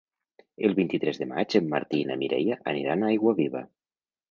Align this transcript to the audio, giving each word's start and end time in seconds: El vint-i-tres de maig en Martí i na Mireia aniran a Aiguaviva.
El 0.69 0.71
vint-i-tres 0.79 1.19
de 1.23 1.27
maig 1.33 1.57
en 1.61 1.69
Martí 1.75 2.01
i 2.05 2.09
na 2.13 2.17
Mireia 2.23 2.59
aniran 2.75 3.05
a 3.05 3.11
Aiguaviva. 3.13 3.65